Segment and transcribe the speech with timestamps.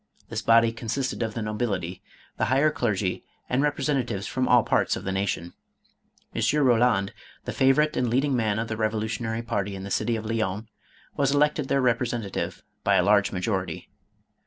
[0.29, 2.01] This body consisted of the nobility,
[2.37, 5.53] the higher clergy and represen tatives from all parts of the nation.
[6.33, 6.41] M.
[6.41, 7.11] Koland,
[7.45, 10.67] the favor ite and leading man of the revolutionary party in the city of Lyons,
[11.15, 13.89] was elected their representative, by a large ma jority.